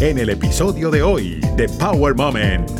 [0.00, 2.70] en el episodio de hoy de Power Moment.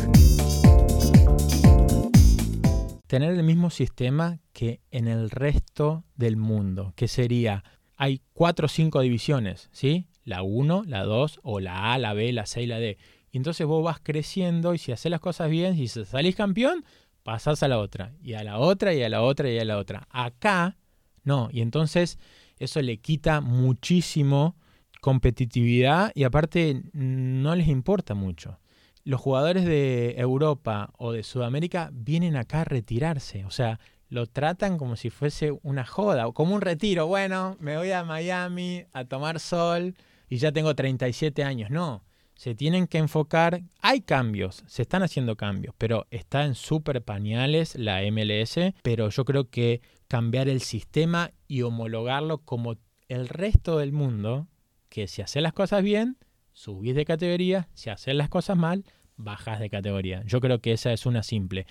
[3.05, 7.63] Tener el mismo sistema que en el resto del mundo, que sería,
[7.95, 10.07] hay cuatro o cinco divisiones, ¿sí?
[10.23, 12.97] La 1, la 2, o la A, la B, la C y la D.
[13.31, 16.83] Y entonces vos vas creciendo y si haces las cosas bien, si salís campeón,
[17.21, 19.77] pasás a la otra, y a la otra, y a la otra, y a la
[19.77, 20.07] otra.
[20.09, 20.79] Acá,
[21.23, 21.49] no.
[21.51, 22.17] Y entonces
[22.57, 24.55] eso le quita muchísimo
[25.01, 28.59] competitividad y aparte no les importa mucho.
[29.03, 34.77] Los jugadores de Europa o de Sudamérica vienen acá a retirarse, o sea, lo tratan
[34.77, 37.07] como si fuese una joda o como un retiro.
[37.07, 39.95] Bueno, me voy a Miami a tomar sol
[40.29, 41.69] y ya tengo 37 años.
[41.69, 42.03] No,
[42.35, 43.61] se tienen que enfocar.
[43.81, 48.73] Hay cambios, se están haciendo cambios, pero está en super pañales la MLS.
[48.83, 52.75] Pero yo creo que cambiar el sistema y homologarlo como
[53.07, 54.47] el resto del mundo
[54.91, 56.17] que si haces las cosas bien,
[56.53, 58.83] subís de categoría, si haces las cosas mal,
[59.15, 60.21] bajas de categoría.
[60.25, 61.65] Yo creo que esa es una simple.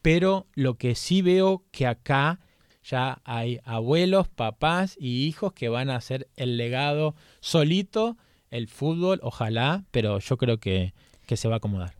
[0.00, 2.38] Pero lo que sí veo que acá
[2.82, 8.16] ya hay abuelos, papás y hijos que van a hacer el legado solito,
[8.50, 10.94] el fútbol, ojalá, pero yo creo que,
[11.26, 11.94] que se va a acomodar.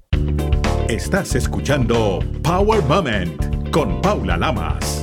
[0.89, 5.00] Estás escuchando Power Moment con Paula Lamas.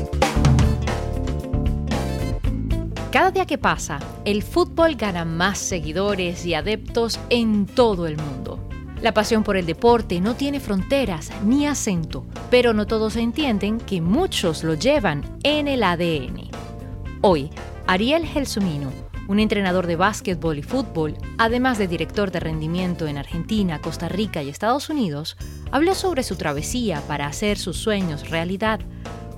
[3.11, 8.59] Cada día que pasa, el fútbol gana más seguidores y adeptos en todo el mundo.
[9.01, 14.01] La pasión por el deporte no tiene fronteras ni acento, pero no todos entienden que
[14.01, 16.49] muchos lo llevan en el ADN.
[17.21, 17.49] Hoy,
[17.87, 18.91] Ariel Gelsumino,
[19.29, 24.43] un entrenador de básquetbol y fútbol, además de director de rendimiento en Argentina, Costa Rica
[24.43, 25.37] y Estados Unidos,
[25.71, 28.81] habló sobre su travesía para hacer sus sueños realidad,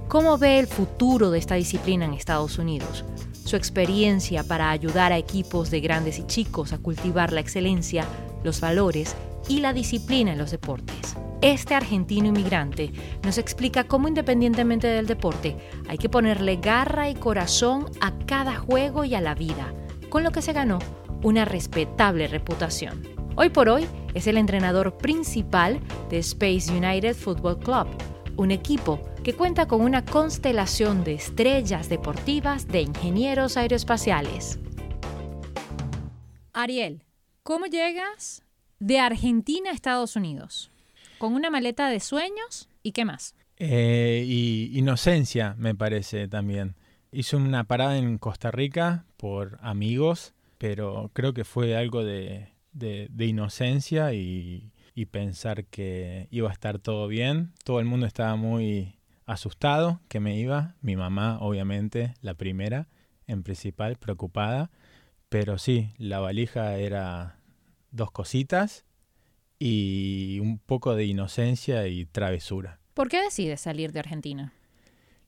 [0.08, 3.06] cómo ve el futuro de esta disciplina en Estados Unidos,
[3.50, 8.05] su experiencia para ayudar a equipos de grandes y chicos a cultivar la excelencia,
[8.44, 9.16] los valores
[9.47, 11.16] y la disciplina en los deportes.
[11.42, 12.92] Este argentino inmigrante
[13.23, 19.04] nos explica cómo independientemente del deporte hay que ponerle garra y corazón a cada juego
[19.04, 19.73] y a la vida,
[20.10, 20.77] con lo que se ganó
[21.23, 23.02] una respetable reputación.
[23.36, 25.80] Hoy por hoy es el entrenador principal
[26.11, 27.87] de Space United Football Club,
[28.37, 28.99] un equipo
[29.30, 34.58] que cuenta con una constelación de estrellas deportivas de ingenieros aeroespaciales.
[36.52, 37.04] Ariel,
[37.44, 38.42] ¿cómo llegas
[38.80, 40.72] de Argentina a Estados Unidos?
[41.20, 43.36] ¿Con una maleta de sueños y qué más?
[43.58, 46.73] Eh, y inocencia, me parece también.
[47.11, 52.48] Hice una parada en Costa Rica por amigos, pero creo que fue algo de,
[53.20, 57.54] inocencia y, y pensar que iba a estar todo bien.
[57.64, 58.96] Todo el mundo estaba muy
[59.30, 62.88] asustado que me iba, mi mamá obviamente, la primera,
[63.28, 64.72] en principal, preocupada,
[65.30, 67.40] pero sí, la valija era
[67.92, 68.86] dos cositas
[69.60, 72.80] y un poco de inocencia y travesura.
[72.95, 74.54] ¿Por qué decides salir de Argentina?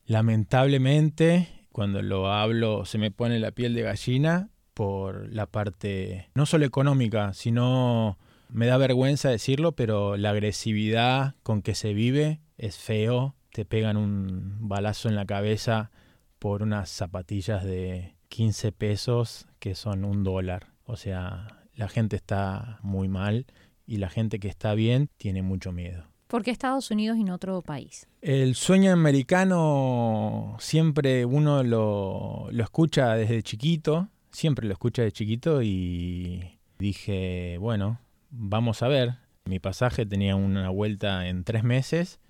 [0.06, 6.48] Lamentablemente, cuando lo hablo se me pone la piel de gallina por la parte no
[6.48, 8.18] solo económica, sino
[8.50, 13.98] me da vergüenza decirlo, pero la agresividad con que se vive es feo, te pegan
[13.98, 15.92] un balazo en la cabeza
[16.40, 20.68] por unas zapatillas de 15 pesos que son un dólar.
[20.86, 23.46] O sea, la gente está muy mal
[23.86, 26.06] y la gente que está bien tiene mucho miedo.
[26.28, 28.08] ¿Por qué Estados Unidos y no otro país?
[28.22, 35.62] El sueño americano siempre uno lo, lo escucha desde chiquito, siempre lo escucha de chiquito
[35.62, 39.16] y dije, bueno, vamos a ver.
[39.44, 42.22] Mi pasaje tenía una vuelta en tres meses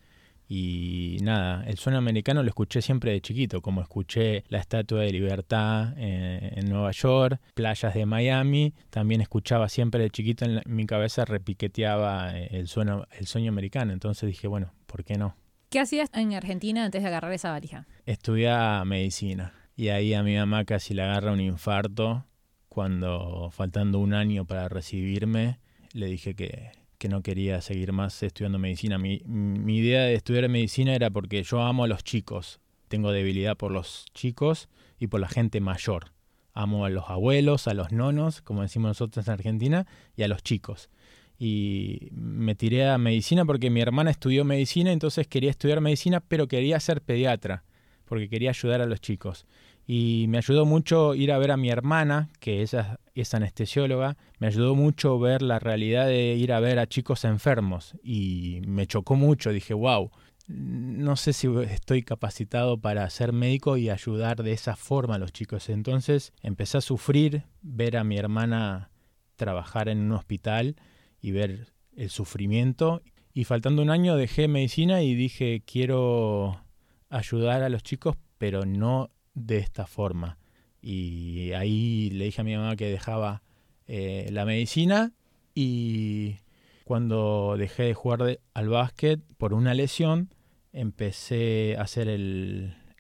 [0.54, 5.10] y nada, el sueño americano lo escuché siempre de chiquito, como escuché la Estatua de
[5.14, 10.86] Libertad eh, en, Nueva York, playas de Miami, también escuchaba siempre de chiquito en, mi
[10.86, 15.38] cabeza repiqueteaba eh, el sueño, el sueño americano, entonces dije, bueno, ¿por qué no?
[15.70, 17.88] ¿Qué hacías en Argentina antes de agarrar esa valija?
[18.06, 22.26] Estudiaba medicina y ahí a mi mamá casi le agarra un infarto
[22.68, 25.60] cuando faltando un año para recibirme
[25.94, 26.72] le dije que,
[27.02, 29.00] que no quería seguir más estudiando medicina.
[29.00, 32.60] Mi, mi, idea de estudiar medicina era porque yo amo a los chicos.
[32.90, 34.70] Tengo debilidad por los chicos
[35.00, 36.12] y por la gente mayor.
[36.54, 40.44] Amo a los abuelos, a los nonos, como decimos nosotros en Argentina, y a los
[40.44, 40.92] chicos.
[41.40, 46.48] Y me tiré a medicina porque mi hermana estudió medicina, entonces quería estudiar medicina, pero
[46.48, 47.64] quería ser pediatra,
[48.06, 49.48] porque quería ayudar a los chicos.
[49.88, 54.48] Y me ayudó mucho ir a ver a mi hermana, que ella es anestesióloga, me
[54.48, 57.96] ayudó mucho ver la realidad de ir a ver a chicos enfermos.
[58.04, 60.12] Y me chocó mucho, dije, wow,
[60.48, 65.32] no sé si estoy capacitado para ser médico y ayudar de esa forma a los
[65.32, 65.70] chicos.
[65.70, 68.92] Entonces empecé a sufrir ver a mi hermana
[69.36, 70.76] trabajar en un hospital
[71.22, 73.02] y ver el sufrimiento.
[73.34, 76.62] Y faltando un año dejé medicina y dije, quiero
[77.10, 80.38] ayudar a los chicos, pero no de esta forma.
[80.82, 83.44] Y ahí le dije a mi mamá que dejaba
[83.88, 85.14] eh, la medicina
[85.54, 86.38] y
[86.86, 90.34] cuando dejé de jugar al básquet por una lesión,
[90.74, 92.08] empecé a hacer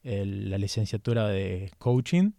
[0.03, 2.31] la licenciatura de coaching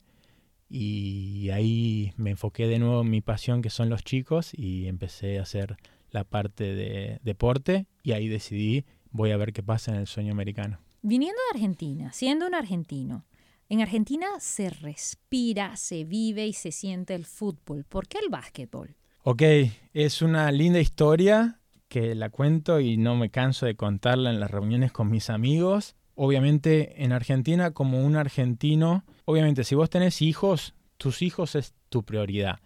[0.69, 5.39] y ahí me enfoqué de nuevo en mi pasión que son los chicos y empecé
[5.39, 5.77] a hacer
[6.11, 10.33] la parte de deporte y ahí decidí voy a ver qué pasa en el sueño
[10.33, 10.79] americano.
[11.03, 13.25] Viniendo de Argentina, siendo un argentino,
[13.73, 17.85] en Argentina se respira, se vive y se siente el fútbol.
[17.85, 18.97] ¿Por qué el básquetbol?
[19.23, 19.43] Ok,
[19.95, 21.59] es una linda historia
[21.89, 25.97] que la cuento y no me canso de contarla en las reuniones con mis amigos.
[26.15, 32.03] Obviamente en Argentina como un argentino obviamente, si vos tenés hijos, tus hijos es tu
[32.03, 32.61] prioridad.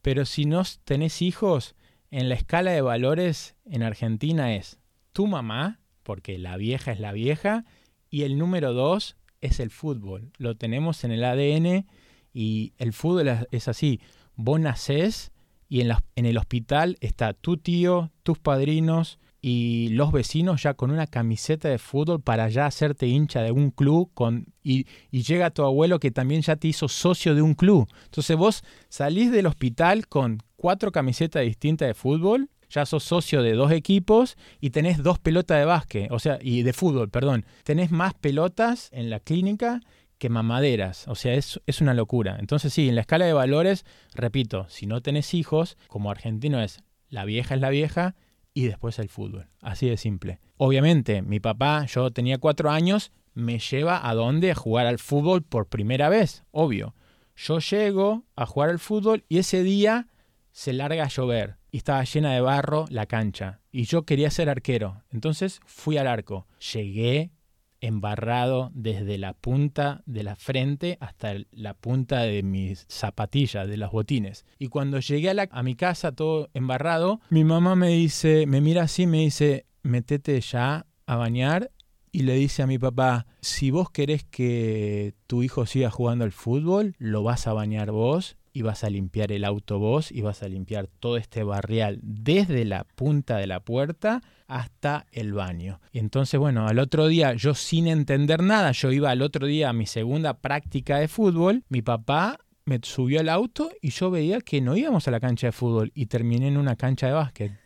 [0.00, 1.74] Pero si no tenés hijos,
[2.12, 4.78] en la escala de valores en Argentina es
[5.12, 7.64] tu mamá, porque la vieja es la vieja,
[8.10, 10.32] y el número dos es el fútbol.
[10.38, 11.86] Lo tenemos en el ADN
[12.32, 14.00] y el fútbol es así.
[14.36, 15.32] Vos nacés
[15.68, 20.92] y en, en el hospital está tu tío, tus padrinos, y los vecinos ya con
[20.92, 25.50] una camiseta de fútbol para ya hacerte hincha de un club con, y, y, llega
[25.50, 27.88] tu abuelo que también ya te hizo socio de un club.
[28.04, 33.52] Entonces vos salís del hospital con cuatro camisetas distintas de fútbol, ya sos socio de
[33.52, 37.44] dos equipos y tenés dos pelotas de básquet, o sea, y de fútbol, perdón.
[37.64, 39.80] Tenés más pelotas en la clínica
[40.18, 42.36] que mamaderas, o sea, es, es una locura.
[42.38, 43.84] Entonces sí, en la escala de valores,
[44.14, 48.14] repito, si no tenés hijos, como argentino es, la vieja es la vieja,
[48.54, 49.48] y después el fútbol.
[49.60, 50.38] Así de simple.
[50.56, 54.50] Obviamente, mi papá, yo tenía cuatro años, me lleva a dónde?
[54.50, 56.94] A jugar al fútbol por primera vez, obvio.
[57.34, 60.08] Yo llego a jugar al fútbol y ese día
[60.52, 63.60] se larga a llover y estaba llena de barro la cancha.
[63.72, 65.02] Y yo quería ser arquero.
[65.10, 66.46] Entonces fui al arco.
[66.72, 67.32] Llegué
[67.80, 73.90] embarrado desde la punta de la frente hasta la punta de mis zapatillas, de los
[73.90, 74.46] botines.
[74.58, 78.84] Y cuando llegué a, a mi casa todo embarrado, mi mamá me dice, me mira
[78.84, 81.72] así, me dice, metete ya a bañar
[82.12, 86.32] y le dice a mi papá, si vos querés que tu hijo siga jugando al
[86.32, 90.42] fútbol, lo vas a bañar vos y vas a limpiar el auto vos y vas
[90.42, 95.80] a limpiar todo este barrial desde la punta de la puerta hasta el baño.
[95.92, 99.70] Y entonces, bueno, al otro día yo sin entender nada, yo iba al otro día
[99.70, 104.40] a mi segunda práctica de fútbol, mi papá me subió al auto y yo veía
[104.40, 107.61] que no íbamos a la cancha de fútbol y terminé en una cancha de básquet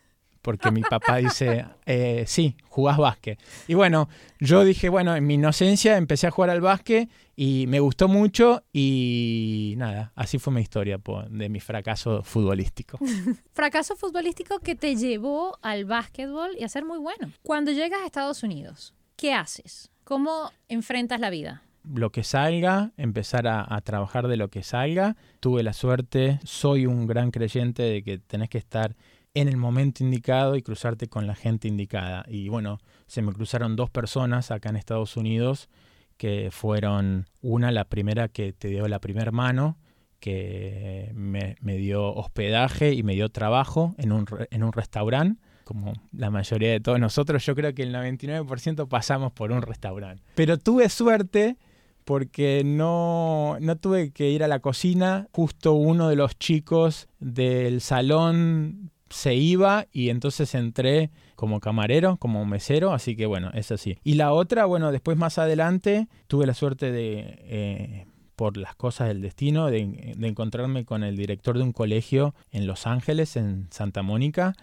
[0.47, 3.37] porque mi papá dice, eh, sí, jugás básquet.
[3.67, 4.07] Y bueno,
[4.39, 8.63] yo dije, bueno, en mi inocencia empecé a jugar al básquet y me gustó mucho
[8.71, 12.97] y nada, así fue mi historia de mi fracaso futbolístico.
[13.51, 17.33] fracaso futbolístico que te llevó al básquetbol y a ser muy bueno.
[17.43, 19.91] Cuando llegas a Estados Unidos, ¿qué haces?
[20.05, 21.63] ¿Cómo enfrentas la vida?
[21.93, 25.15] lo que salga, empezar a, a, trabajar de lo que salga.
[25.39, 28.93] Tuve la suerte, soy un gran creyente de que tenés que estar
[29.39, 32.25] en el momento indicado y cruzarte con la gente indicada.
[32.27, 35.69] Y bueno, se me cruzaron dos personas acá en Estados Unidos
[36.17, 39.77] que fueron una, la primera que te dio la primera mano,
[40.19, 45.39] que me, dio hospedaje y me dio trabajo en un, en un restaurante.
[45.63, 50.23] Como la mayoría de todos nosotros, yo creo que el 99% pasamos por un restaurante.
[50.33, 51.57] Pero tuve suerte
[52.05, 55.27] porque no, no tuve que ir a la cocina.
[55.33, 62.45] Justo uno de los chicos del salón se iba y entonces entré como camarero, como
[62.45, 63.97] mesero, así que bueno, es así.
[64.03, 69.07] Y la otra, bueno, después más adelante tuve la suerte de, eh, por las cosas
[69.07, 74.03] del destino, de, encontrarme con el director de un colegio en Los Ángeles, en Santa
[74.03, 74.53] Mónica,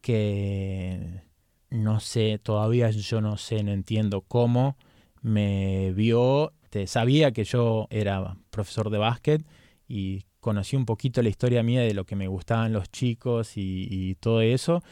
[0.00, 1.22] que
[1.68, 4.76] no sé, todavía yo no sé, no entiendo cómo
[5.22, 6.52] me vio,
[6.86, 9.46] sabía que yo era profesor de básquet
[9.86, 14.16] y conocí un poquito la historia mía de lo que me gustaban los chicos y,
[14.20, 14.82] todo eso.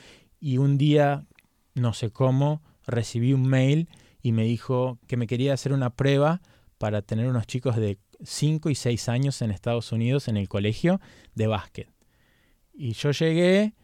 [0.41, 1.27] Y un día,
[1.75, 3.89] no sé cómo, recibí un mail
[4.23, 6.41] y me dijo que me quería hacer una prueba
[6.79, 11.01] para tener unos chicos de 5 y 6 años en Estados Unidos en el colegio
[11.35, 11.91] de básquet.
[12.73, 13.75] Y yo llegué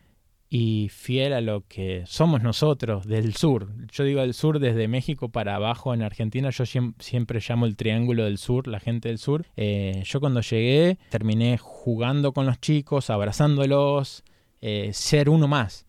[0.56, 3.72] y fiel a lo que somos nosotros del sur.
[3.90, 8.22] Yo digo del sur desde México para abajo en Argentina, yo siempre llamo el triángulo
[8.22, 9.46] del sur, la gente del sur.
[9.56, 14.22] Eh, yo cuando llegué terminé jugando con los chicos, abrazándolos,
[14.60, 15.86] eh, ser uno más.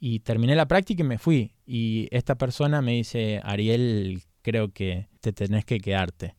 [0.00, 1.52] Y terminé la práctica y me fui.
[1.64, 6.34] Y esta persona me dice, Ariel, creo que te tenés que quedarte.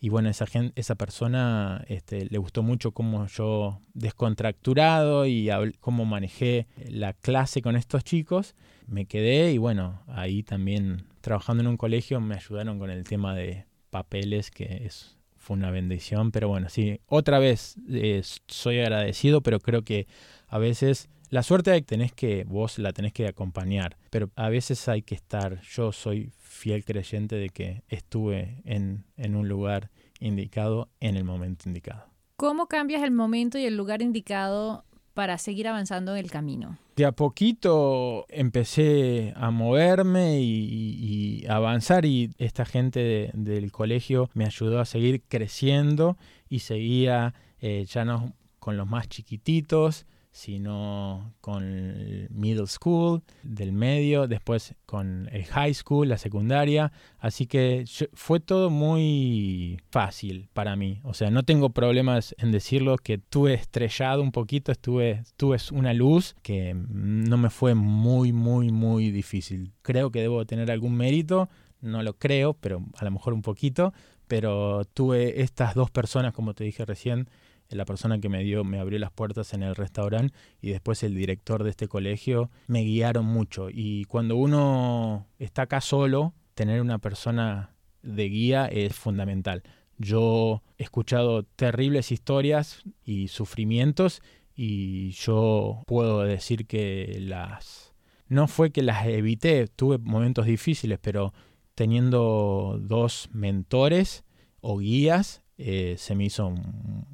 [0.00, 5.48] Y bueno, esa, gente, esa persona este, le gustó mucho cómo yo descontracturado y
[5.80, 8.54] cómo manejé la clase con estos chicos.
[8.86, 13.34] Me quedé y bueno, ahí también trabajando en un colegio me ayudaron con el tema
[13.34, 16.30] de papeles, que es, fue una bendición.
[16.30, 20.06] Pero bueno, sí, otra vez eh, soy agradecido, pero creo que
[20.48, 25.02] a veces la suerte tenés que, vos la tenés que acompañar, pero a veces hay
[25.02, 31.16] que estar, yo soy fiel creyente de que estuve en, en un lugar indicado en
[31.16, 32.04] el momento indicado.
[32.36, 34.84] ¿Cómo cambias el momento y el lugar indicado
[35.14, 36.78] para seguir avanzando en el camino?
[36.96, 44.80] De a poquito empecé a moverme y, avanzar y esta gente del colegio me ayudó
[44.80, 50.06] a seguir creciendo y seguía eh, ya no con los más chiquititos,
[50.36, 56.92] sino con el middle school del medio, después con el high school, la secundaria.
[57.18, 61.00] Así que fue todo muy fácil para mí.
[61.04, 65.94] O sea, no tengo problemas en decirlo que tuve estrellado un poquito, estuve, tuve una
[65.94, 69.72] luz que no me fue muy, muy, muy difícil.
[69.80, 71.48] Creo que debo tener algún mérito,
[71.80, 73.94] no lo creo, pero a lo mejor un poquito.
[74.28, 77.30] Pero tuve estas dos personas, como te dije recién,
[77.68, 81.14] la persona que me dio, me abrió las puertas en el restaurante y después el
[81.14, 83.68] director de este colegio me guiaron mucho.
[83.70, 89.62] Y cuando uno está acá solo, tener una persona de guía es fundamental.
[89.98, 94.22] Yo he escuchado terribles historias y sufrimientos
[94.54, 97.94] y yo puedo decir que las...
[98.28, 101.32] No fue que las evité, tuve momentos difíciles, pero
[101.76, 104.24] teniendo dos mentores
[104.60, 106.50] o guías eh, se me hizo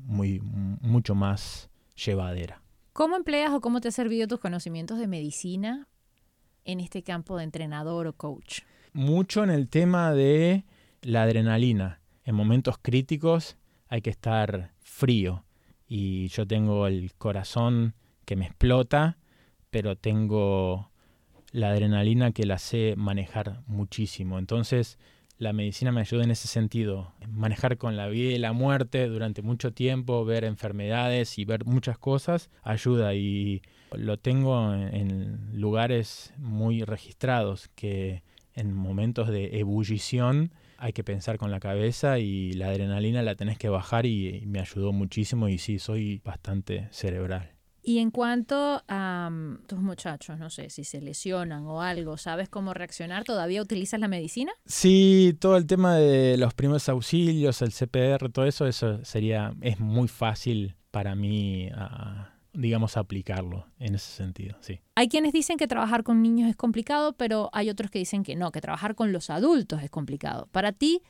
[0.04, 2.62] muy, mucho más llevadera.
[2.92, 5.88] ¿Cómo empleas o cómo te ha servido tus conocimientos de medicina
[6.64, 8.61] en este campo de entrenador o coach?
[8.92, 10.64] Mucho en el tema de
[11.02, 12.00] la adrenalina.
[12.25, 13.56] En momentos críticos
[13.88, 15.44] hay que estar frío
[15.87, 17.94] y yo tengo el corazón
[18.25, 19.18] que me explota,
[19.70, 20.90] pero tengo
[21.50, 24.38] la adrenalina que la sé manejar muchísimo.
[24.38, 24.99] Entonces,
[25.42, 29.42] la medicina me ayuda en ese sentido, manejar con la vida y la muerte durante
[29.42, 33.61] mucho tiempo, ver enfermedades y ver muchas cosas, ayuda y
[33.92, 38.22] lo tengo en lugares muy registrados que
[38.54, 43.58] en momentos de ebullición hay que pensar con la cabeza y la adrenalina la tenés
[43.58, 47.51] que bajar y, me ayudó muchísimo y sí, soy bastante cerebral.
[47.85, 52.49] Y en cuanto a mm, tus muchachos, no sé, si se lesionan o algo, ¿sabes
[52.49, 53.25] cómo reaccionar?
[53.25, 54.53] ¿Todavía utilizas la medicina?
[54.67, 59.81] Sí, todo el tema de los primeros auxilios, el CPR, todo eso, eso sería, es
[59.81, 61.71] muy fácil para mí,
[62.53, 64.81] digamos, aplicarlo en ese sentido, sí.
[64.95, 68.37] Hay quienes dicen que trabajar con niños es complicado, pero hay otros que dicen que
[68.37, 70.49] no, que trabajar con los adultos es complicado.
[70.53, 71.03] Para ti,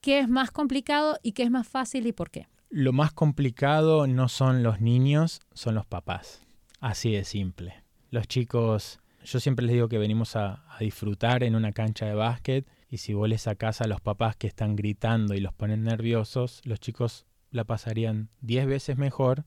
[0.00, 2.46] ¿qué es más complicado y qué es más fácil y por qué?
[2.72, 6.46] Lo más complicado no son los niños, son los papás.
[6.78, 7.82] Así de simple.
[8.12, 12.66] Los chicos, yo siempre les digo que venimos a, disfrutar en una cancha de básquet
[12.88, 16.60] y si vos les sacás a los papás que están gritando y los ponen nerviosos,
[16.64, 19.46] los chicos la pasarían 10 veces mejor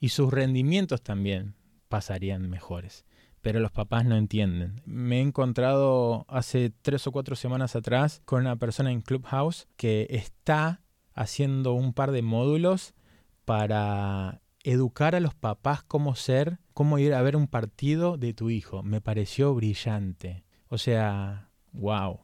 [0.00, 1.56] y sus rendimientos también
[1.90, 3.04] pasarían mejores.
[3.42, 4.80] Pero los papás no entienden.
[4.86, 10.06] Me he encontrado hace tres o cuatro semanas atrás con una persona en Clubhouse que
[10.08, 10.80] está
[11.16, 12.94] haciendo un par de módulos
[13.44, 18.50] para educar a los papás cómo ser, cómo ir a ver un partido de tu
[18.50, 18.82] hijo.
[18.82, 20.44] Me pareció brillante.
[20.68, 22.20] O sea, wow.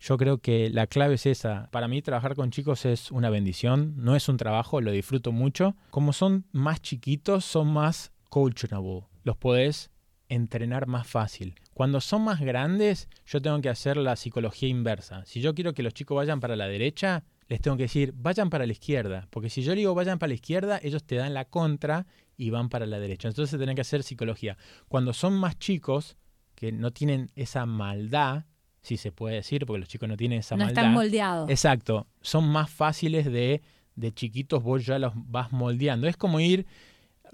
[0.00, 1.68] Yo creo que la clave es esa.
[1.70, 5.76] Para mí trabajar con chicos es una bendición, no es un trabajo, lo disfruto mucho.
[5.90, 9.06] Como son más chiquitos, son más coachable.
[9.22, 9.90] Los podés
[10.28, 11.54] entrenar más fácil.
[11.74, 15.24] Cuando son más grandes, yo tengo que hacer la psicología inversa.
[15.26, 18.48] Si yo quiero que los chicos vayan para la derecha, les tengo que decir, vayan
[18.48, 21.44] para la izquierda, porque si yo digo vayan para la izquierda, ellos te dan la
[21.44, 22.06] contra
[22.38, 23.28] y van para la derecha.
[23.28, 24.56] Entonces tienen que hacer psicología.
[24.88, 26.16] Cuando son más chicos,
[26.54, 28.46] que no tienen esa maldad,
[28.80, 30.72] si se puede decir, porque los chicos no tienen esa maldad.
[30.72, 31.50] No están moldeados.
[31.50, 33.60] Exacto, son más fáciles de,
[33.96, 36.08] de chiquitos, vos ya los vas moldeando.
[36.08, 36.64] Es como ir,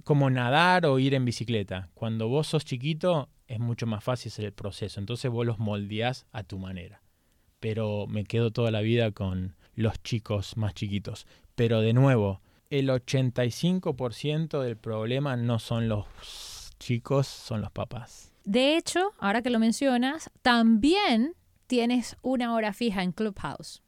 [0.02, 1.90] como nadar o ir en bicicleta.
[1.94, 4.98] Cuando vos sos chiquito, es mucho más fácil el proceso.
[4.98, 7.02] Entonces vos los moldeás a tu manera.
[7.60, 11.26] Pero me quedo toda la vida con los chicos más chiquitos.
[11.54, 16.06] Pero de nuevo, el 85% del problema no son los
[16.78, 18.32] chicos, son los papás.
[18.44, 21.34] De hecho, ahora que lo mencionas, también
[21.66, 23.82] tienes una hora fija en Clubhouse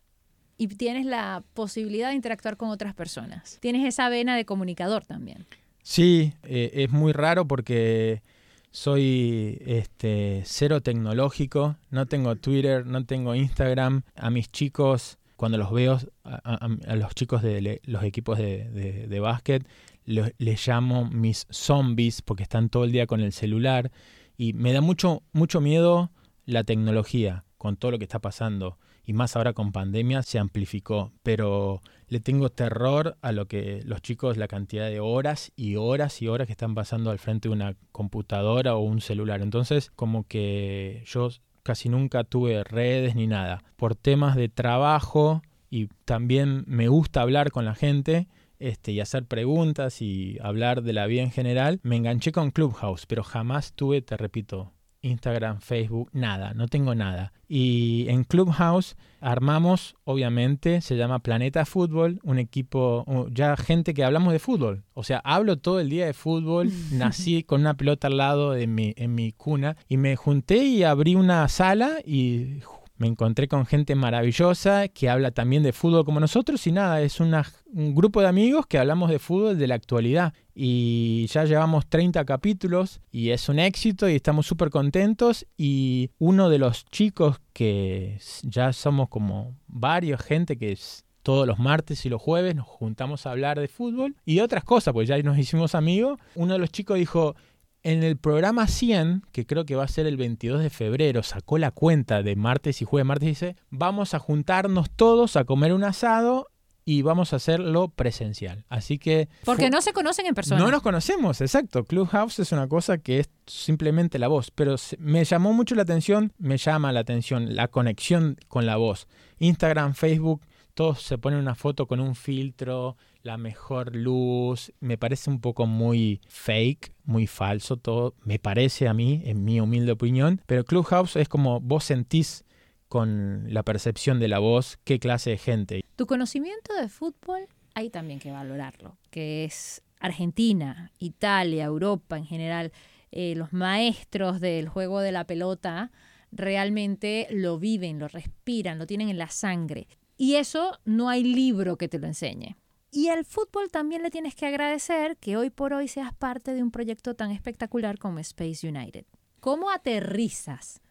[0.56, 3.59] y tienes la posibilidad de interactuar con otras personas.
[3.61, 5.47] Tienes esa vena de comunicador también.
[5.82, 8.23] Sí, eh, es muy raro porque
[8.70, 14.02] soy este, cero tecnológico, no tengo Twitter, no tengo Instagram.
[14.14, 19.66] A mis chicos cuando los veo a, los chicos de los equipos de, básquet,
[20.04, 23.90] les llamo mis zombies porque están todo el día con el celular
[24.37, 26.11] y me da mucho, mucho miedo
[26.44, 31.11] la tecnología con todo lo que está pasando y más ahora con pandemia se amplificó,
[31.23, 36.20] pero le tengo terror a lo que los chicos, la cantidad de horas y horas
[36.20, 39.40] y horas que están pasando al frente de una computadora o un celular.
[39.40, 41.30] Entonces, como que yo
[41.62, 43.62] casi nunca tuve redes ni nada.
[43.76, 49.25] Por temas de trabajo y también me gusta hablar con la gente este, y hacer
[49.25, 54.02] preguntas y hablar de la vida en general, me enganché con Clubhouse, pero jamás tuve,
[54.02, 57.33] te repito, Instagram, Facebook, nada, no tengo nada.
[57.49, 64.33] Y en Clubhouse armamos, obviamente, se llama Planeta Fútbol, un equipo, ya gente que hablamos
[64.33, 64.85] de fútbol.
[64.95, 68.66] O sea, hablo todo el día de fútbol, nací con una pelota al lado de
[68.66, 72.61] mi, en mi cuna y me junté y abrí una sala y
[73.00, 77.19] me encontré con gente maravillosa que habla también de fútbol como nosotros y nada, es
[77.19, 82.23] un grupo de amigos que hablamos de fútbol de la actualidad y ya llevamos 30
[82.26, 88.19] capítulos y es un éxito y estamos súper contentos y uno de los chicos que
[88.42, 90.76] ya somos como varios gente que
[91.23, 94.92] todos los martes y los jueves nos juntamos a hablar de fútbol y otras cosas,
[94.92, 96.19] pues ya nos hicimos amigos.
[96.35, 97.35] Uno de los chicos dijo,
[97.82, 101.58] en el programa 100, que creo que va a ser el 22 de febrero, sacó
[101.58, 103.06] la cuenta de martes y jueves.
[103.06, 106.49] Martes dice, vamos a juntarnos todos a comer un asado
[106.84, 108.64] y vamos a hacerlo presencial.
[108.68, 109.28] Así que...
[109.44, 110.60] Porque no se conocen en persona.
[110.60, 111.84] No nos conocemos, exacto.
[111.84, 116.32] Clubhouse es una cosa que es simplemente la voz, pero me llamó mucho la atención,
[116.38, 119.06] me llama la atención la conexión con la voz.
[119.38, 120.42] Instagram, Facebook,
[120.74, 125.66] todos se ponen una foto con un filtro, la mejor luz, me parece un poco
[125.66, 131.16] muy fake, muy falso todo, me parece a mí, en mi humilde opinión, pero Clubhouse
[131.16, 132.44] es como vos sentís
[132.88, 135.84] con la percepción de la voz qué clase de gente.
[135.96, 142.72] Tu conocimiento de fútbol hay también que valorarlo, que es Argentina, Italia, Europa en general,
[143.12, 145.90] eh, los maestros del juego de la pelota
[146.32, 149.88] realmente lo viven, lo respiran, lo tienen en la sangre.
[150.20, 152.54] Y eso no hay libro que te lo enseñe.
[152.92, 156.62] Y al fútbol también le tienes que agradecer que hoy por hoy seas parte de
[156.62, 159.06] un proyecto tan espectacular como Space United.
[159.40, 160.83] ¿Cómo aterrizas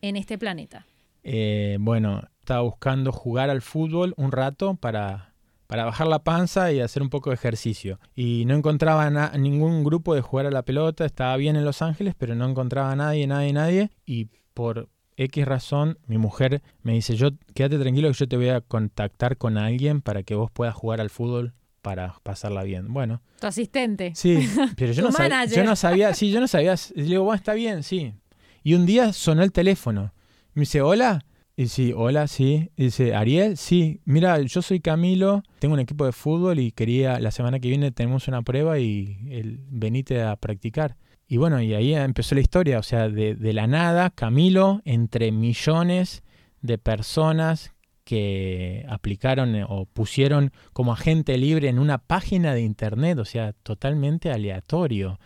[0.00, 0.86] en este planeta?
[1.22, 5.34] Eh, bueno, estaba buscando jugar al fútbol un rato para,
[5.66, 8.00] para bajar la panza y hacer un poco de ejercicio.
[8.14, 12.14] Y no encontraba ningún grupo de jugar a la pelota, estaba bien en Los Ángeles,
[12.16, 13.90] pero no encontraba a nadie, nadie, nadie.
[14.06, 18.48] Y por X razón, mi mujer me dice, yo quédate tranquilo que yo te voy
[18.48, 22.92] a contactar con alguien para que vos puedas jugar al fútbol para pasarla bien.
[22.92, 23.20] Bueno.
[23.40, 24.12] Tu asistente.
[24.14, 26.74] Sí, pero yo, no, sabía, yo no sabía, sí, yo no sabía.
[26.94, 28.14] Le digo, bueno, está bien, sí.
[28.62, 30.14] Y un día sonó el teléfono.
[30.54, 31.24] Me dice, hola.
[31.54, 32.70] Y sí, hola, sí.
[32.76, 34.00] Y dice, Ariel, sí.
[34.04, 37.90] Mira, yo soy Camilo, tengo un equipo de fútbol y quería, la semana que viene
[37.90, 40.96] tenemos una prueba y el, venite a practicar.
[41.32, 46.22] Y bueno, y ahí empezó la historia, o sea, de, la nada, Camilo, entre millones
[46.60, 47.72] de personas
[48.04, 53.54] que aplicaron eh, o pusieron como agente libre en una página de internet, o sea,
[53.54, 55.18] totalmente aleatorio.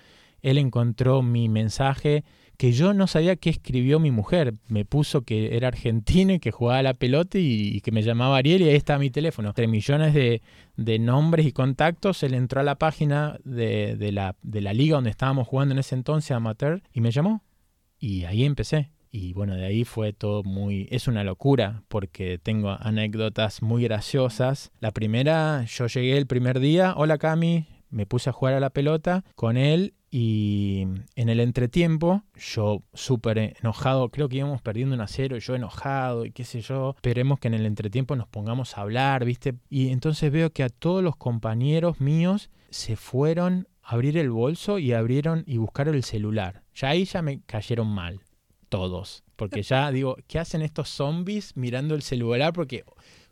[0.42, 2.22] Él encontró mi mensaje
[2.56, 4.54] que yo no sabía qué escribió mi mujer.
[4.68, 8.38] Me puso que era argentino y que jugaba a la pelota y, que me llamaba
[8.38, 9.52] Ariel y ahí está mi teléfono.
[9.52, 12.22] Tres millones de, nombres y contactos.
[12.22, 15.94] Él entró a la página de, la, de la liga donde estábamos jugando en ese
[15.94, 17.42] entonces, amateur, y me llamó.
[17.98, 18.90] Y ahí empecé.
[19.10, 20.88] Y bueno, de ahí fue todo muy...
[20.90, 24.72] Es una locura porque tengo anécdotas muy graciosas.
[24.80, 28.70] La primera, yo llegué el primer día, hola Cami, me puse a jugar a la
[28.70, 35.02] pelota con él y en el entretiempo, yo súper enojado, creo que íbamos perdiendo un
[35.02, 36.94] a cero, yo enojado y qué sé yo.
[36.96, 39.56] Esperemos que en el entretiempo nos pongamos a hablar, ¿viste?
[39.68, 44.78] Y entonces veo que a todos los compañeros míos se fueron a abrir el bolso
[44.78, 46.62] y abrieron y buscaron el celular.
[46.74, 48.20] Ya ahí ya me cayeron mal,
[48.70, 49.22] todos.
[49.36, 52.54] Porque ya digo, ¿qué hacen estos zombies mirando el celular?
[52.54, 52.84] Porque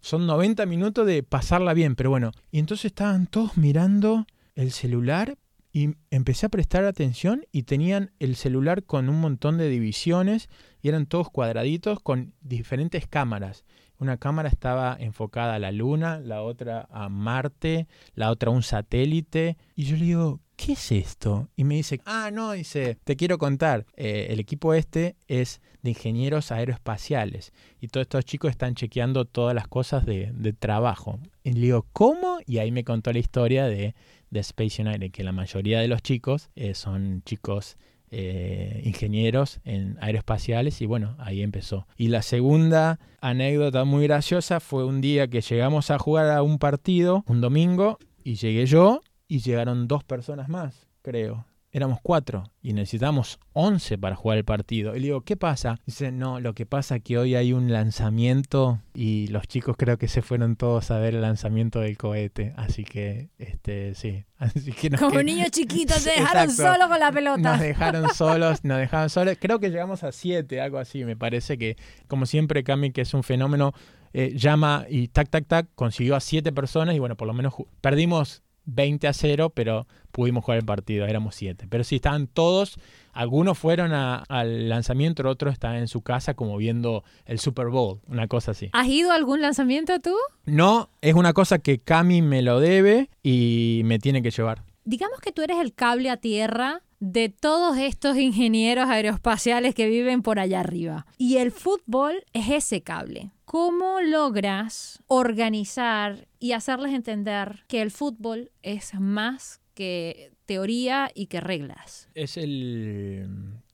[0.02, 2.32] son 90 minutos de pasarla bien, pero bueno.
[2.50, 5.38] Y entonces estaban todos mirando el celular
[5.74, 10.48] y empecé a prestar atención y tenían el celular con un montón de divisiones
[10.80, 13.64] y eran todos cuadraditos con diferentes cámaras.
[13.98, 18.62] Una cámara estaba enfocada a la Luna, la otra a Marte, la otra a un
[18.62, 19.56] satélite.
[19.74, 21.48] Y yo le digo, ¿qué es esto?
[21.56, 25.90] Y me dice, ah, no, dice, te quiero contar, eh, el equipo este es de
[25.90, 31.18] ingenieros aeroespaciales y todos estos chicos están chequeando todas las cosas de, de trabajo.
[31.42, 32.38] Y le digo, ¿cómo?
[32.46, 33.94] Y ahí me contó la historia de
[34.34, 37.78] de Space United, que la mayoría de los chicos eh, son chicos
[38.10, 41.86] eh, ingenieros en aeroespaciales y bueno, ahí empezó.
[41.96, 46.58] Y la segunda anécdota muy graciosa fue un día que llegamos a jugar a un
[46.58, 52.72] partido, un domingo, y llegué yo y llegaron dos personas más, creo éramos cuatro y
[52.72, 54.94] necesitamos once para jugar el partido.
[54.94, 55.80] Y le digo, ¿qué pasa?
[55.84, 59.98] Dice, no, lo que pasa es que hoy hay un lanzamiento y los chicos creo
[59.98, 62.54] que se fueron todos a ver el lanzamiento del cohete.
[62.56, 64.24] Así que, este, sí.
[64.38, 67.38] Así que Como niños chiquitos, se dejaron solos con la pelota.
[67.38, 69.36] Nos dejaron solos, nos dejaron solos.
[69.40, 71.04] Creo que llegamos a siete, algo así.
[71.04, 73.72] Me parece que, como siempre, Cami, que es un fenómeno,
[74.12, 77.54] eh, llama y tac, tac, tac, consiguió a siete personas y bueno, por lo menos
[77.80, 81.66] perdimos 20 a 0, pero pudimos jugar el partido, éramos 7.
[81.68, 82.78] Pero sí, estaban todos,
[83.12, 88.28] algunos fueron al lanzamiento, otros estaban en su casa como viendo el Super Bowl, una
[88.28, 88.70] cosa así.
[88.72, 90.14] ¿Has ido a algún lanzamiento tú?
[90.46, 94.62] No, es una cosa que Cami me lo debe y me tiene que llevar.
[94.84, 100.22] Digamos que tú eres el cable a tierra de todos estos ingenieros aeroespaciales que viven
[100.22, 101.06] por allá arriba.
[101.18, 103.30] Y el fútbol es ese cable.
[103.44, 111.40] ¿Cómo logras organizar y hacerles entender que el fútbol es más que teoría y que
[111.40, 112.08] reglas?
[112.14, 113.28] Es el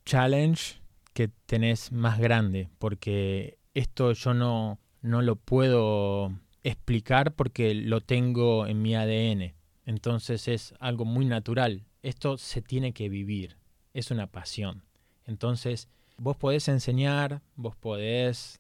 [0.05, 0.81] challenge
[1.13, 8.67] que tenés más grande, porque esto yo no, no lo puedo explicar porque lo tengo
[8.67, 9.55] en mi ADN.
[9.87, 13.57] Entonces es algo muy natural esto se tiene que vivir,
[13.93, 14.85] es una pasión.
[15.27, 18.60] Entonces, vos podés enseñar, vos podés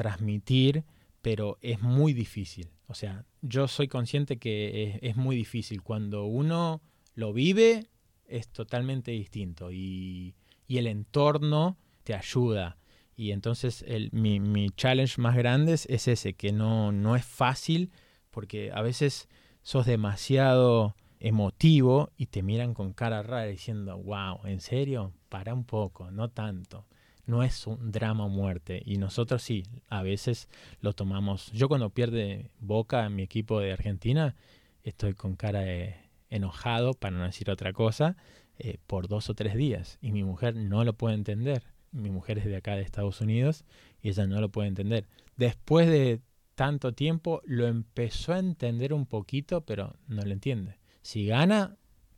[0.00, 0.84] transmitir,
[1.20, 2.70] pero es muy difícil.
[2.86, 5.82] O sea, yo soy consciente que es, muy difícil.
[5.82, 6.80] Cuando uno
[7.14, 7.86] lo vive,
[8.26, 10.34] es totalmente distinto y,
[10.68, 12.78] el entorno te ayuda.
[13.14, 17.90] Y entonces mi, mi, challenge más grande es ese, que no, no es fácil
[18.30, 19.28] porque a veces
[19.60, 25.12] sos demasiado emotivo y te miran con cara rara diciendo, wow, ¿en serio?
[25.28, 26.86] Para un poco, no tanto.
[27.26, 28.82] No es un drama o muerte.
[28.84, 30.48] Y nosotros sí, a veces
[30.80, 31.50] lo tomamos.
[31.52, 34.34] Yo cuando pierde Boca en mi equipo de Argentina,
[34.82, 35.96] estoy con cara de
[36.30, 38.16] enojado, para no decir otra cosa,
[38.58, 39.98] eh, por dos o tres días.
[40.00, 41.64] Y mi mujer no lo puede entender.
[41.92, 43.64] Mi mujer es de acá de Estados Unidos
[44.00, 45.08] y ella no lo puede entender.
[45.36, 46.20] Después de
[46.54, 50.78] tanto tiempo lo empezó a entender un poquito, pero no lo entiende.
[51.02, 51.76] Si gana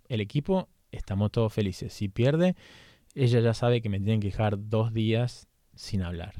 [0.08, 1.92] el equipo, estamos todos felices.
[1.92, 2.56] Si pierde,
[3.14, 6.34] ella ya sabe que me tienen que dejar dos días sin hablar.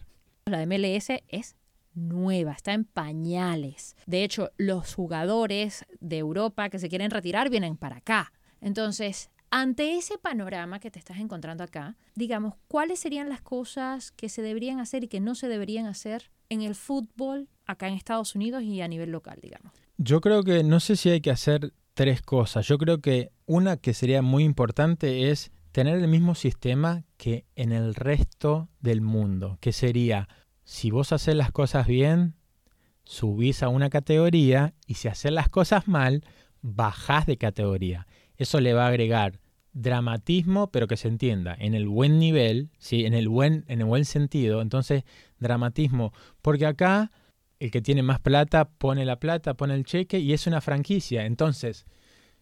[0.46, 1.56] La MLS es
[1.94, 3.96] nueva, está en pañales.
[4.06, 8.32] De hecho, los jugadores de Europa que se quieren retirar vienen para acá.
[8.60, 14.28] Entonces, ante ese panorama que te estás encontrando acá, digamos, ¿cuáles serían las cosas que
[14.28, 18.34] se deberían hacer y que no se deberían hacer en el fútbol acá en Estados
[18.34, 19.72] Unidos y a nivel local, digamos?
[19.98, 22.66] Yo creo que no sé si hay que hacer tres cosas.
[22.66, 27.72] Yo creo que una que sería muy importante es tener el mismo sistema que en
[27.72, 30.28] el resto del mundo, que sería,
[30.64, 32.34] si vos haces las cosas bien,
[33.04, 36.24] subís a una categoría y si haces las cosas mal,
[36.60, 38.06] bajás de categoría.
[38.36, 39.40] Eso le va a agregar
[39.72, 43.06] dramatismo, pero que se entienda, en el buen nivel, ¿sí?
[43.06, 44.60] en, el buen, en el buen sentido.
[44.60, 45.04] Entonces,
[45.38, 47.10] dramatismo, porque acá
[47.58, 51.24] el que tiene más plata pone la plata, pone el cheque y es una franquicia.
[51.24, 51.86] Entonces,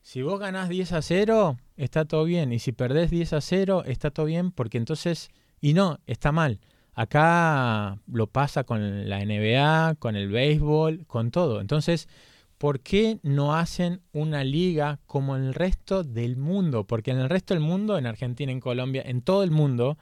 [0.02, 2.52] si vos ganás 10 a 0, está todo bien.
[2.52, 5.30] Y si perdés 10 a 0, está todo bien porque entonces...
[5.60, 6.58] Y no, está mal.
[6.94, 11.60] Acá lo pasa con la NBA, con el béisbol, con todo.
[11.60, 12.08] Entonces,
[12.56, 16.84] ¿por qué no hacen una liga como en el resto del mundo?
[16.84, 19.98] Porque en el resto del mundo, en Argentina, en Colombia, en todo el mundo,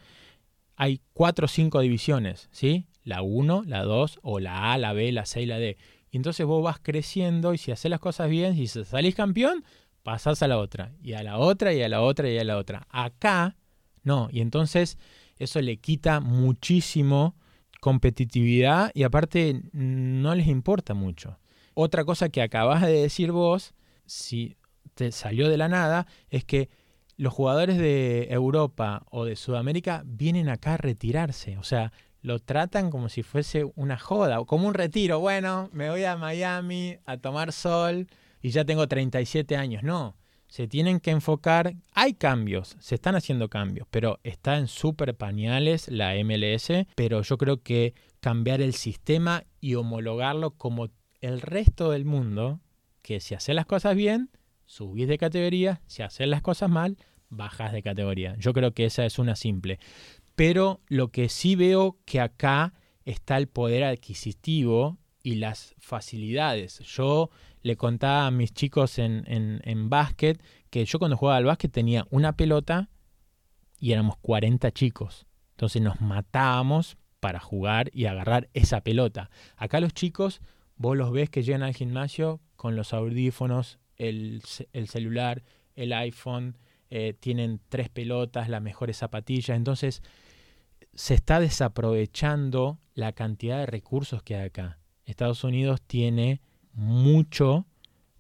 [0.77, 2.87] hay cuatro o cinco divisiones, ¿sí?
[3.09, 5.77] la 1, la 2 o la A, la B, la C y la D.
[6.11, 9.65] Y entonces vos vas creciendo y si haces las cosas bien, si salís campeón,
[10.03, 12.57] pasás a la otra, y a la otra, y a la otra, y a la
[12.57, 12.87] otra.
[12.91, 13.57] Acá,
[14.03, 14.29] no.
[14.33, 14.99] Y entonces
[15.39, 17.37] eso le quita muchísimo
[17.81, 21.39] competitividad y aparte no les importa mucho.
[21.75, 24.57] Otra cosa que acabas de decir vos, si
[24.95, 26.71] te salió de la nada, es que
[27.17, 31.57] los jugadores de Europa o de Sudamérica vienen acá a retirarse.
[31.59, 35.21] O sea, lo tratan como si fuese una joda, o como un retiro.
[35.21, 38.09] Bueno, me voy a Miami a tomar sol
[38.41, 39.83] y ya tengo 37 años.
[39.83, 41.75] No, se tienen que enfocar.
[41.93, 46.87] Hay cambios, se están haciendo cambios, pero está en súper pañales la MLS.
[46.95, 50.89] Pero yo creo que cambiar el sistema y homologarlo como
[51.21, 52.61] el resto del mundo,
[53.03, 54.31] que si haces las cosas bien,
[54.67, 56.99] subís de categoría, si haces las cosas mal,
[57.31, 58.37] bajas de categoría.
[58.39, 59.79] Yo creo que esa es una simple
[60.39, 62.73] pero lo que sí veo que acá
[63.05, 66.79] está el poder adquisitivo y las facilidades.
[66.81, 67.31] Yo
[67.63, 72.07] le contaba a mis chicos en, en, básquet que yo cuando jugaba al básquet tenía
[72.11, 72.89] una pelota
[73.79, 75.27] y éramos 40 chicos.
[75.53, 79.31] Entonces nos matábamos para jugar y agarrar esa pelota.
[79.57, 80.41] Acá los chicos,
[80.77, 84.43] vos los ves que llegan al gimnasio con los audífonos, el,
[84.87, 85.43] celular,
[85.75, 86.57] el iPhone,
[86.91, 89.57] eh, tienen tres pelotas, las mejores zapatillas.
[89.57, 90.03] Entonces
[90.95, 94.79] se está desaprovechando la cantidad de recursos que hay acá.
[95.09, 96.41] Estados Unidos tiene
[96.75, 97.67] mucho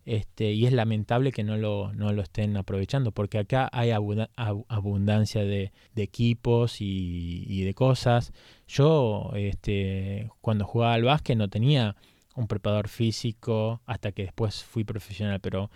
[0.08, 5.44] este, y es lamentable que no lo, no lo estén aprovechando, porque acá hay abundancia
[5.44, 8.32] de, equipos y, de cosas.
[8.66, 11.94] Yo, este, cuando jugaba al básquet, no tenía
[12.34, 15.70] un preparador físico hasta que después fui profesional, pero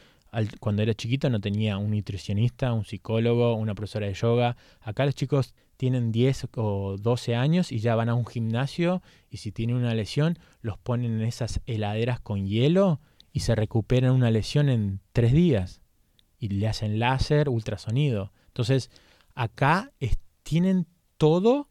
[0.60, 4.56] cuando era chiquito no tenía un nutricionista, un psicólogo, una profesora de yoga.
[4.80, 9.38] Acá los chicos tienen 10 o 12 años y ya van a un gimnasio y
[9.38, 13.00] si tienen una lesión los ponen en esas heladeras con hielo
[13.32, 15.82] y se recuperan una lesión en tres días
[16.38, 18.32] y le hacen láser, ultrasonido.
[18.46, 18.92] Entonces,
[19.34, 19.90] acá
[20.44, 21.68] tienen todo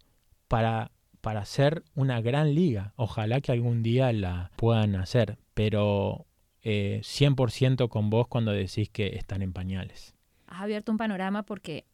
[0.50, 2.92] para, para hacer una gran liga.
[2.98, 6.26] Ojalá que algún día la puedan hacer, pero
[6.66, 10.16] 100% eh, con vos cuando decís que están en pañales.
[10.48, 11.86] Has abierto un panorama porque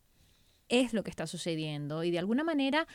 [0.70, 2.88] es lo que está sucediendo y de alguna manera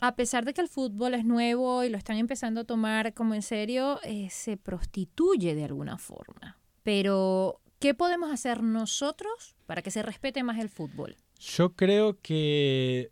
[0.00, 3.34] a pesar de que el fútbol es nuevo y lo están empezando a tomar como
[3.34, 6.58] en serio, eh, se prostituye de alguna forma.
[6.82, 11.16] Pero, ¿qué podemos hacer nosotros para que se respete más el fútbol?
[11.38, 13.10] Yo creo que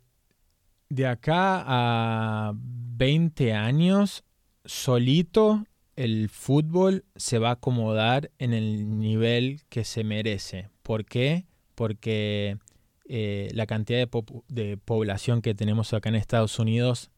[0.89, 4.23] de acá a 20 años,
[4.65, 10.69] solito el fútbol se va a acomodar en el nivel que se merece.
[10.81, 11.45] ¿Por qué?
[11.75, 12.57] Porque
[13.11, 14.07] eh, la cantidad
[14.49, 17.09] de, población que tenemos acá en Estados Unidos,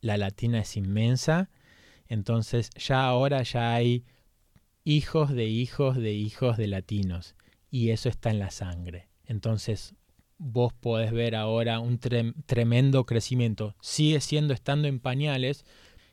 [0.00, 1.50] la latina es inmensa.
[2.06, 4.04] Entonces ya ahora ya hay
[4.84, 7.34] hijos de hijos de hijos de latinos.
[7.70, 9.08] Y eso está en la sangre.
[9.26, 9.96] Entonces
[10.38, 13.74] vos podés ver ahora un tremendo crecimiento.
[13.80, 15.64] Sigue siendo estando en pañales,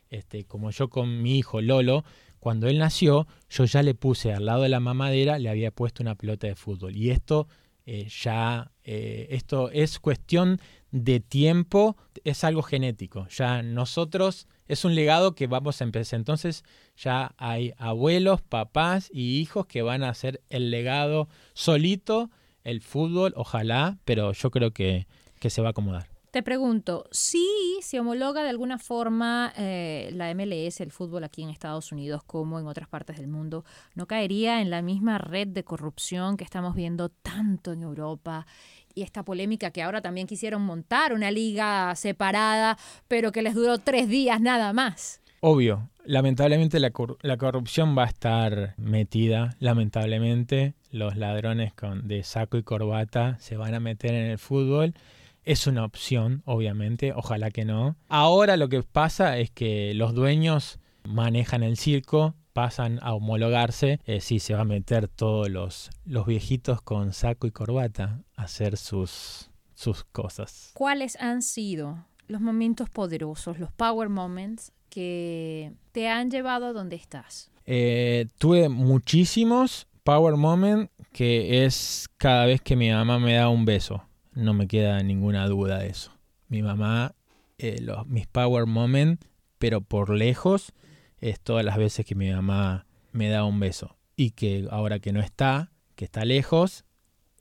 [0.08, 2.04] este, como yo con mi hijo Lolo,
[2.40, 6.02] cuando él nació, yo ya le puse al lado de la mamadera, le había puesto
[6.02, 6.96] una pelota de fútbol.
[6.96, 7.46] Y esto
[7.86, 13.26] eh, ya eh, esto es cuestión de tiempo, es algo genético.
[13.28, 16.18] Ya nosotros es un legado que vamos a empezar.
[16.18, 16.64] Entonces
[16.96, 22.30] ya hay abuelos, papás y hijos que van a hacer el legado solito,
[22.64, 25.06] el fútbol, ojalá, pero yo creo que,
[25.38, 26.09] que se va a acomodar.
[26.30, 27.48] Te pregunto, si
[27.82, 32.60] se homologa de alguna forma eh, la MLS, el fútbol aquí en Estados Unidos como
[32.60, 33.64] en otras partes del mundo,
[33.96, 38.46] ¿no caería en la misma red de corrupción que estamos viendo tanto en Europa?
[38.94, 43.78] Y esta polémica que ahora también quisieron montar una liga separada, pero que les duró
[43.78, 45.20] tres días nada más.
[45.40, 52.56] Obvio, lamentablemente la, la corrupción va a estar metida, lamentablemente los ladrones con, de saco
[52.56, 54.94] y corbata se van a meter en el fútbol
[55.44, 57.96] es una opción, obviamente, ojalá que no.
[58.08, 64.20] Ahora lo que pasa es que los dueños manejan el circo, pasan a homologarse, eh,
[64.20, 68.76] sí se va a meter todos los, los viejitos con saco y corbata a hacer
[68.76, 70.72] sus, sus cosas.
[70.74, 76.96] ¿Cuáles han sido los momentos poderosos, los power moments que te han llevado a donde
[76.96, 77.50] estás?
[77.66, 83.64] Eh, tuve muchísimos power moments que es cada vez que mi mamá me da un
[83.64, 84.02] beso
[84.40, 86.12] no me queda ninguna duda de eso.
[86.48, 87.14] Mi mamá,
[87.58, 89.24] eh, los, mis power moments,
[89.58, 90.72] pero por lejos,
[91.20, 93.96] es todas las veces que mi mamá me da un beso.
[94.16, 96.84] Y que ahora que no está, que está lejos,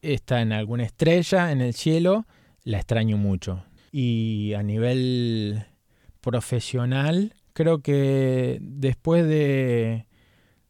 [0.02, 2.26] está en alguna estrella en el cielo,
[2.64, 3.64] la extraño mucho.
[3.92, 5.66] Y a nivel
[6.22, 10.06] profesional, creo que después de,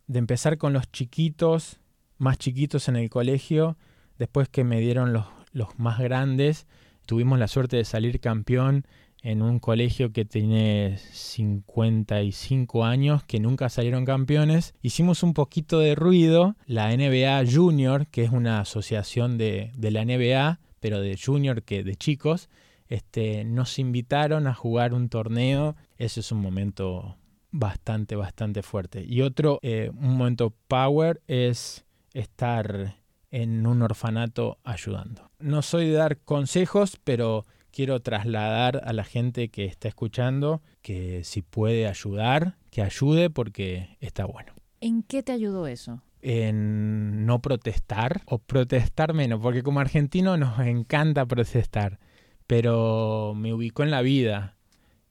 [0.08, 1.80] de empezar con los chiquitos,
[2.18, 3.78] más chiquitos en el colegio,
[4.18, 6.68] después que me dieron los, los más grandes.
[7.06, 8.86] Tuvimos la suerte de salir campeón
[9.22, 14.74] en un colegio que tiene 55 años, que nunca salieron campeones.
[14.82, 16.56] Hicimos un poquito de ruido.
[16.66, 21.96] La NBA Junior, que es una asociación de, la NBA, pero de junior que de
[21.96, 22.50] chicos,
[22.88, 25.76] este, nos invitaron a jugar un torneo.
[25.98, 27.18] Ese es un momento
[27.52, 29.04] bastante, bastante fuerte.
[29.04, 32.96] Y otro, eh, momento power es estar
[33.32, 35.30] en un orfanato ayudando.
[35.40, 41.24] No soy de dar consejos, pero quiero trasladar a la gente que está escuchando que
[41.24, 44.54] si puede ayudar, que ayude porque está bueno.
[44.82, 46.02] ¿En qué te ayudó eso?
[46.22, 52.00] En no protestar o protestar menos, porque como argentino nos encanta protestar,
[52.48, 54.58] pero me ubicó en la vida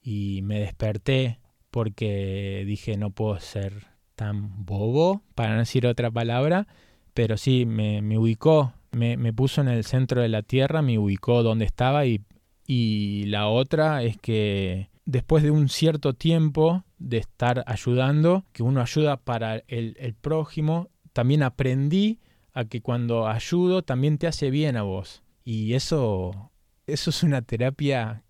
[0.01, 1.39] y me desperté
[1.71, 6.67] porque dije no puedo ser tan bobo, para no decir otra palabra,
[7.13, 11.65] pero sí, me, ubicó, me, puso en el centro de la tierra, me ubicó donde
[11.65, 12.21] estaba y,
[12.65, 18.81] y la otra es que después de un cierto tiempo de estar ayudando, que uno
[18.81, 22.19] ayuda para el, el prójimo, también aprendí
[22.53, 25.23] a que cuando ayudo también te hace bien a vos.
[25.43, 26.51] Y eso,
[26.87, 28.23] eso es una terapia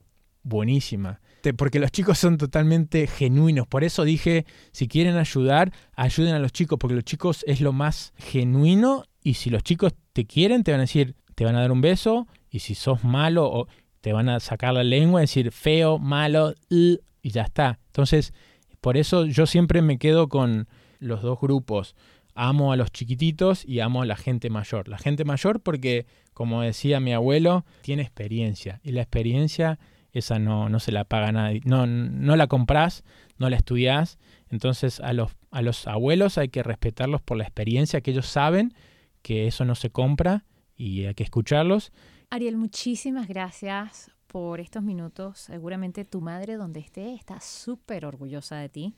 [0.43, 1.19] buenísima.
[1.57, 3.67] Porque los chicos son totalmente genuinos.
[3.67, 7.73] Por eso dije, si quieren ayudar, ayuden a los chicos, porque los chicos es lo
[7.73, 9.03] más genuino.
[9.23, 11.81] Y si los chicos te quieren, te van a decir, te van a dar un
[11.81, 12.27] beso.
[12.49, 13.67] Y si sos malo, o
[14.01, 17.79] te van a sacar la lengua, decir feo, malo, y ya está.
[17.87, 18.33] Entonces,
[18.81, 20.67] por eso yo siempre me quedo con
[20.99, 21.95] los dos grupos
[22.39, 24.87] amo a los chiquititos y amo a la gente mayor.
[24.87, 29.77] La gente mayor porque, como decía mi abuelo, tiene experiencia y la experiencia
[30.13, 33.03] esa no, no se la paga nadie, no, no la compras,
[33.37, 34.17] no la estudias.
[34.49, 38.73] Entonces a los, a los abuelos hay que respetarlos por la experiencia, que ellos saben
[39.21, 40.45] que eso no se compra
[40.75, 41.91] y hay que escucharlos.
[42.29, 45.39] Ariel, muchísimas gracias por estos minutos.
[45.39, 48.95] Seguramente tu madre, donde esté, está súper orgullosa de ti.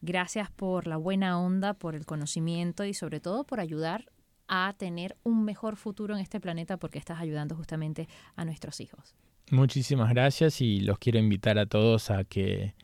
[0.00, 4.10] Gracias por la buena onda, por el conocimiento y sobre todo por ayudar
[4.46, 9.14] a tener un mejor futuro en este planeta porque estás ayudando justamente a nuestros hijos.
[9.50, 12.74] Muchísimas gracias y los quiero invitar a todos a que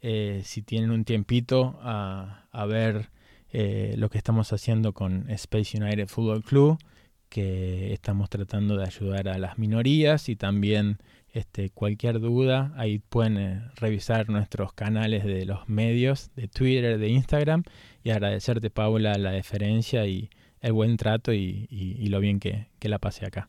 [0.00, 3.08] eh, si tienen un tiempito a, ver
[3.52, 6.78] eh, lo que estamos haciendo con Space United Football Club,
[7.28, 10.98] que estamos tratando de ayudar a las minorías y también
[11.32, 17.08] este, cualquier duda, ahí pueden eh, revisar nuestros canales de los medios, de Twitter, de
[17.08, 17.64] Instagram,
[18.04, 21.66] y agradecerte, Paula, la deferencia y el buen trato y,
[22.08, 23.48] lo bien que, que la pasé acá.